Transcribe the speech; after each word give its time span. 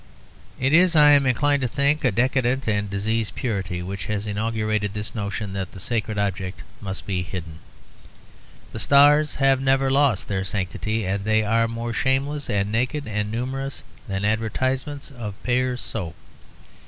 It 0.59 0.73
is, 0.73 0.95
I 0.95 1.11
am 1.11 1.27
inclined 1.27 1.61
to 1.61 1.67
think, 1.67 2.03
a 2.03 2.11
decadent 2.11 2.67
and 2.67 2.89
diseased 2.89 3.35
purity 3.35 3.83
which 3.83 4.07
has 4.07 4.25
inaugurated 4.25 4.95
this 4.95 5.13
notion 5.13 5.53
that 5.53 5.73
the 5.73 5.79
sacred 5.79 6.17
object 6.17 6.63
must 6.81 7.05
be 7.05 7.21
hidden. 7.21 7.59
The 8.71 8.79
stars 8.79 9.35
have 9.35 9.61
never 9.61 9.91
lost 9.91 10.27
their 10.27 10.43
sanctity, 10.43 11.05
and 11.05 11.23
they 11.23 11.43
are 11.43 11.67
more 11.67 11.93
shameless 11.93 12.49
and 12.49 12.71
naked 12.71 13.05
and 13.07 13.29
numerous 13.31 13.83
than 14.07 14.25
advertisements 14.25 15.11
of 15.11 15.35
Pears' 15.43 15.81
soap. 15.81 16.15